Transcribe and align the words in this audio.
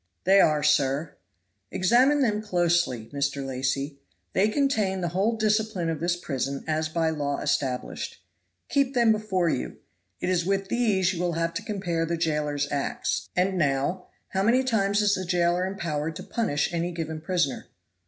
"They 0.23 0.41
are, 0.41 0.63
sir." 0.63 1.13
"Examine 1.69 2.21
them 2.23 2.41
closely, 2.41 3.05
Mr. 3.13 3.45
Lacy; 3.45 3.99
they 4.33 4.47
contain 4.49 5.01
the 5.01 5.09
whole 5.09 5.35
discipline 5.35 5.91
of 5.91 5.99
this 5.99 6.15
prison 6.15 6.63
as 6.65 6.89
by 6.89 7.11
law 7.11 7.39
established. 7.39 8.19
Keep 8.67 8.95
them 8.95 9.11
before 9.11 9.49
you. 9.49 9.77
It 10.19 10.27
is 10.29 10.43
with 10.43 10.69
these 10.69 11.13
you 11.13 11.21
will 11.21 11.33
have 11.33 11.53
to 11.53 11.61
compare 11.61 12.07
the 12.07 12.17
jailer's 12.17 12.67
acts. 12.71 13.29
And 13.35 13.59
now, 13.59 14.07
how 14.29 14.41
many 14.41 14.63
times 14.63 15.03
is 15.03 15.13
the 15.13 15.23
jailer 15.23 15.67
empowered 15.67 16.15
to 16.15 16.23
punish 16.23 16.73
any 16.73 16.91
given 16.91 17.21
prisoner?" 17.21 17.67